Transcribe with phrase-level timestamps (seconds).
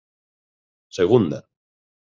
[0.97, 1.39] Segunda.